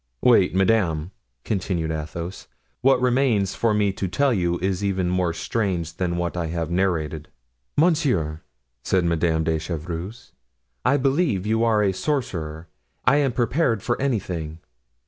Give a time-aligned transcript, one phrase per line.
[0.23, 1.11] "Wait, madame,"
[1.45, 2.47] continued Athos,
[2.81, 6.71] "what remains for me to tell you is even more strange than what I have
[6.71, 7.27] narrated."
[7.77, 8.41] "Monsieur,"
[8.83, 10.31] said Madame de Chevreuse,
[10.83, 12.67] "I believe you are a sorcerer;
[13.05, 14.57] I am prepared for anything.